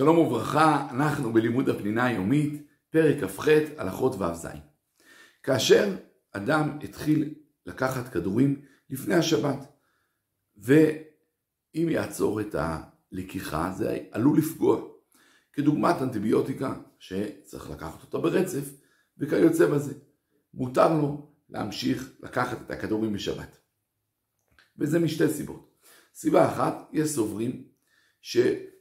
[0.00, 4.46] שלום וברכה, אנחנו בלימוד הפנינה היומית, פרק כ"ח, הלכות ו"ז.
[5.42, 5.96] כאשר
[6.32, 7.34] אדם התחיל
[7.66, 9.58] לקחת כדורים לפני השבת,
[10.56, 14.82] ואם יעצור את הלקיחה זה עלול לפגוע,
[15.52, 18.70] כדוגמת אנטיביוטיקה שצריך לקחת אותה ברצף,
[19.18, 19.94] וכיוצא בזה.
[20.54, 23.58] מותר לו להמשיך לקחת את הכדורים בשבת.
[24.78, 25.74] וזה משתי סיבות.
[26.14, 27.68] סיבה אחת, יש סוברים
[28.20, 28.36] ש...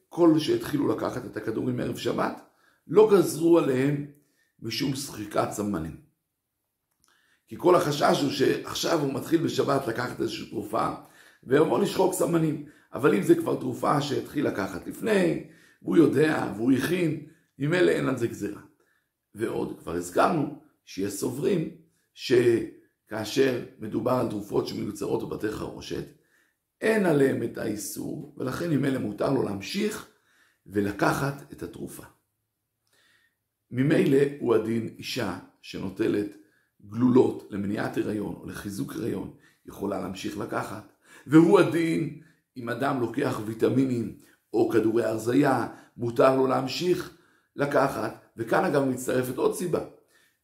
[0.09, 2.41] כל שהתחילו לקחת את הכדורים מערב שבת,
[2.87, 4.05] לא גזרו עליהם
[4.61, 5.97] משום שחיקת סמנים.
[7.47, 10.89] כי כל החשש הוא שעכשיו הוא מתחיל בשבת לקחת איזושהי תרופה,
[11.43, 12.65] ויבוא לשחוק סמנים.
[12.93, 15.43] אבל אם זה כבר תרופה שהתחיל לקחת לפני,
[15.81, 17.25] והוא יודע, והוא הכין,
[17.59, 18.61] ממילא אין על זה גזירה.
[19.35, 21.69] ועוד, כבר הזכרנו שיש סוברים
[22.13, 26.05] שכאשר מדובר על תרופות שמיוצרות בבתי חרושת,
[26.81, 30.07] אין עליהם את האיסור, ולכן ממילא מותר לו להמשיך
[30.67, 32.03] ולקחת את התרופה.
[33.71, 36.27] ממילא הוא הדין אישה שנוטלת
[36.85, 39.33] גלולות למניעת הריון או לחיזוק הריון,
[39.65, 40.93] יכולה להמשיך לקחת.
[41.27, 42.21] והוא הדין
[42.57, 44.17] אם אדם לוקח ויטמינים
[44.53, 47.17] או כדורי הרזייה, מותר לו להמשיך
[47.55, 48.25] לקחת.
[48.37, 49.85] וכאן אגב מצטרפת עוד סיבה.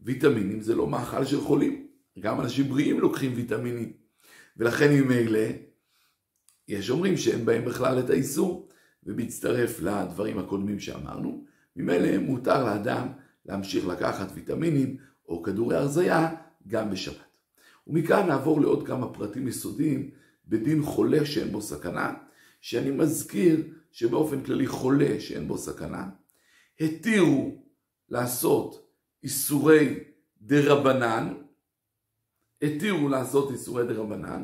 [0.01, 1.87] ויטמינים זה לא מאכל של חולים,
[2.19, 3.93] גם אנשים בריאים לוקחים ויטמינים.
[4.57, 5.39] ולכן ממילא
[6.67, 8.69] יש אומרים שאין בהם בכלל את האיסור,
[9.03, 13.07] ומצטרף לדברים הקודמים שאמרנו, ממילא מותר לאדם
[13.45, 16.35] להמשיך לקחת ויטמינים או כדורי הרזייה
[16.67, 17.37] גם בשבת.
[17.87, 20.11] ומכאן נעבור לעוד כמה פרטים יסודיים
[20.47, 22.13] בדין חולה שאין בו סכנה,
[22.61, 26.09] שאני מזכיר שבאופן כללי חולה שאין בו סכנה,
[26.79, 27.63] התירו
[28.09, 28.89] לעשות
[29.23, 29.99] איסורי
[30.41, 31.33] דרבנן,
[32.61, 34.43] התירו לעשות איסורי דרבנן,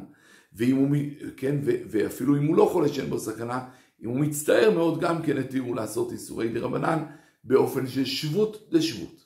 [0.54, 0.98] ואם הוא,
[1.38, 3.66] כן, ואפילו אם הוא לא חולה שאין בו סכנה,
[4.04, 7.04] אם הוא מצטער מאוד גם כן התירו לעשות איסורי דרבנן
[7.44, 9.26] באופן של שבות דשבות.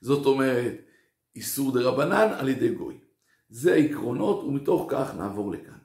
[0.00, 0.74] זאת אומרת,
[1.36, 2.98] איסור דרבנן על ידי גוי.
[3.48, 5.78] זה העקרונות ומתוך כך נעבור לכאן,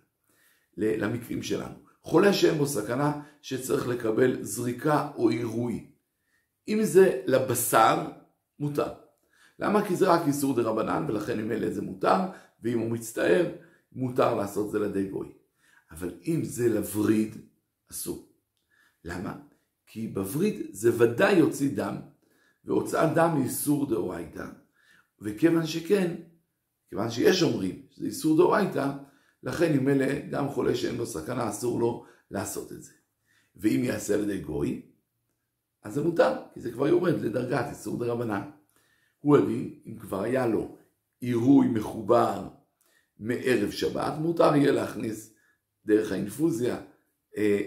[0.78, 1.76] למקרים שלנו.
[2.02, 5.86] חולה שאין בו סכנה שצריך לקבל זריקה או עירוי.
[6.68, 8.06] אם זה לבשר,
[8.60, 8.94] מותר.
[9.60, 9.88] למה?
[9.88, 12.18] כי זה רק איסור דה רבנן ולכן אם אלה זה מותר,
[12.64, 13.46] ואם הוא מצטער,
[13.96, 15.28] מותר לעשות זה לידי גוי.
[15.92, 17.36] אבל אם זה לווריד,
[17.92, 18.30] אסור.
[19.04, 19.38] למה?
[19.88, 21.96] כי בווריד זה ודאי יוציא דם,
[22.66, 24.46] והוצאת דם היא איסור דאורייתא,
[25.22, 26.16] וכיוון שכן,
[26.90, 28.92] כיוון שיש אומרים שזה איסור דאורייתא,
[29.44, 32.92] לכן אלה גם חולה שאין לו סכנה אסור לו לעשות את זה.
[33.56, 34.82] ואם יעשה על ידי גוי,
[35.84, 38.50] אז זה מותר, כי זה כבר יורד לדרגת איסור דרבנן.
[39.20, 40.78] הוא הדין, אם כבר היה לו
[41.20, 42.48] עירוי מחובר
[43.20, 45.34] מערב שבת, מותר יהיה להכניס
[45.86, 46.78] דרך האינפוזיה
[47.38, 47.62] אה,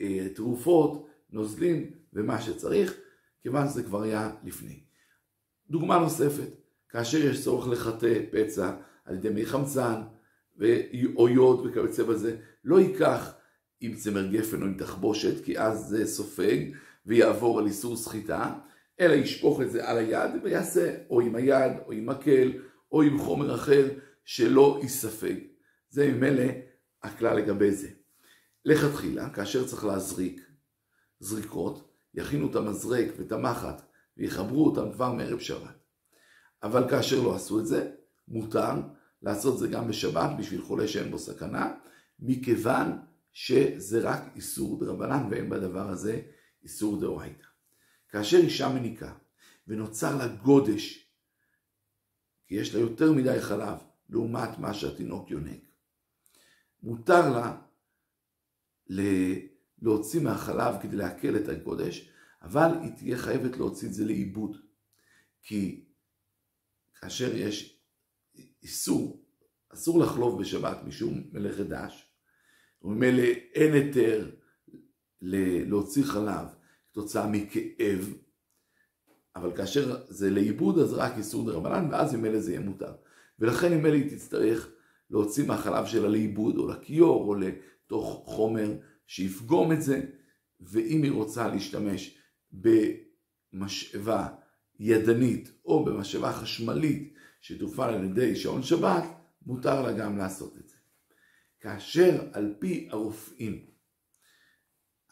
[0.00, 2.94] אה, תרופות, נוזלים ומה שצריך,
[3.42, 4.80] כיוון שזה כבר היה לפני.
[5.70, 6.48] דוגמה נוספת,
[6.88, 10.02] כאשר יש צורך לחטא פצע על ידי מי חמצן
[11.16, 13.34] או יוד וכיוצא בזה, לא ייקח
[13.80, 16.58] עם צמר גפן או עם תחבושת, כי אז זה סופג
[17.06, 18.54] ויעבור על איסור סחיטה,
[19.00, 22.52] אלא ישפוך את זה על היד ויעשה או עם היד או עם מקל
[22.92, 23.88] או עם חומר אחר
[24.24, 25.36] שלא ייספג.
[25.90, 26.44] זה ממילא
[27.02, 27.90] הכלל לגבי זה.
[28.64, 30.40] לכתחילה, כאשר צריך להזריק
[31.20, 33.82] זריקות, יכינו את המזרק ואת המחט
[34.16, 35.78] ויחברו אותם כבר מערב שבת.
[36.62, 37.90] אבל כאשר לא עשו את זה,
[38.28, 38.70] מותר
[39.22, 41.74] לעשות זה גם בשבת בשביל חולה שאין בו סכנה,
[42.18, 42.98] מכיוון
[43.32, 46.20] שזה רק איסור דרבנן ואין בדבר הזה
[46.62, 47.46] איסור דאורייתא.
[48.08, 49.12] כאשר אישה מניקה
[49.68, 51.08] ונוצר לה גודש,
[52.46, 53.78] כי יש לה יותר מדי חלב
[54.12, 55.60] לעומת מה שהתינוק יונק,
[56.82, 57.60] מותר לה
[59.82, 62.10] להוציא מהחלב כדי להקל את הגודש,
[62.42, 64.56] אבל היא תהיה חייבת להוציא את זה לאיבוד.
[65.42, 65.84] כי
[67.00, 67.80] כאשר יש
[68.62, 69.24] איסור,
[69.68, 72.12] אסור לחלוב בשבת משום מלאכת דש,
[72.82, 73.22] וממילא
[73.54, 74.30] אין היתר
[75.20, 76.46] להוציא חלב
[76.90, 78.14] כתוצאה מכאב,
[79.36, 82.92] אבל כאשר זה לאיבוד אז רק איסור דרבנן ואז ממילא זה יהיה מותר.
[83.38, 84.70] ולכן ממילא היא תצטרך
[85.10, 88.72] להוציא מהחלב שלה לאיבוד או לכיור או לתוך חומר
[89.06, 90.00] שיפגום את זה,
[90.60, 92.18] ואם היא רוצה להשתמש
[92.52, 94.28] במשאבה
[94.78, 99.04] ידנית או במשאבה חשמלית שתופעל על ידי שעון שבת,
[99.46, 100.76] מותר לה גם לעשות את זה.
[101.60, 103.66] כאשר על פי הרופאים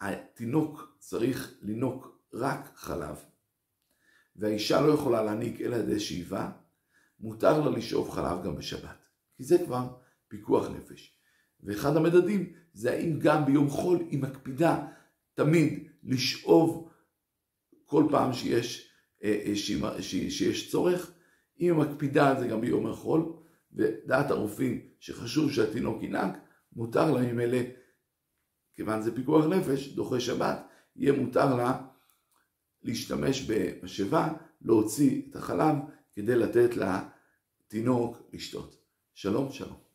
[0.01, 3.17] התינוק צריך לינוק רק חלב,
[4.37, 6.51] והאישה לא יכולה להניק אלא ידי שאיבה,
[7.21, 9.89] מותר לה לשאוב חלב גם בשבת, כי זה כבר
[10.29, 11.17] פיקוח נפש.
[11.63, 14.87] ואחד המדדים זה האם גם ביום חול היא מקפידה
[15.35, 16.91] תמיד לשאוב
[17.85, 18.91] כל פעם שיש,
[20.29, 21.13] שיש צורך.
[21.61, 23.33] אם היא מקפידה על זה גם ביום החול,
[23.73, 26.33] ודעת הרופאים שחשוב שהתינוק ינהג,
[26.73, 27.59] מותר לה ממילא,
[28.75, 31.87] כיוון זה פיקוח נפש, דוחה שבת, יהיה מותר לה
[32.83, 34.33] להשתמש במשאבה,
[34.63, 35.77] להוציא את החלב
[36.21, 38.77] כדי לתת לתינוק לשתות.
[39.15, 39.90] שלום, שלום.